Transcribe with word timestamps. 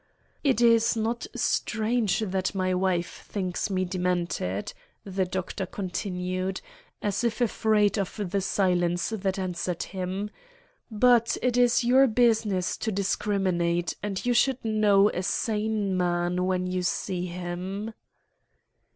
"It 0.43 0.61
is 0.61 0.97
not 0.97 1.27
strange 1.35 2.21
that 2.21 2.55
my 2.55 2.73
wife 2.73 3.23
thinks 3.29 3.69
me 3.69 3.85
demented," 3.85 4.73
the 5.03 5.25
Doctor 5.25 5.67
continued, 5.67 6.59
as 7.03 7.23
if 7.23 7.39
afraid 7.39 7.99
of 7.99 8.19
the 8.31 8.41
silence 8.41 9.09
that 9.09 9.37
answered 9.37 9.83
him. 9.83 10.31
"But 10.89 11.37
it 11.43 11.55
is 11.55 11.83
your 11.83 12.07
business 12.07 12.77
to 12.77 12.91
discriminate, 12.91 13.95
and 14.01 14.25
you 14.25 14.33
should 14.33 14.65
know 14.65 15.09
a 15.11 15.21
sane 15.21 15.95
man 15.95 16.47
when 16.47 16.65
you 16.65 16.81
see 16.81 17.27
him." 17.27 17.93